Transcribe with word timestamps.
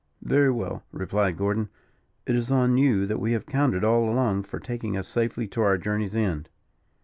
"Very 0.23 0.49
well," 0.49 0.81
replied 0.91 1.37
Gordon. 1.37 1.69
"It 2.25 2.35
is 2.35 2.49
on 2.51 2.75
you 2.75 3.05
that 3.05 3.19
we 3.19 3.33
have 3.33 3.45
counted 3.45 3.83
all 3.83 4.09
along 4.09 4.41
for 4.41 4.59
taking 4.59 4.97
us 4.97 5.07
safely 5.07 5.47
to 5.49 5.61
our 5.61 5.77
journey's 5.77 6.15
end." 6.15 6.49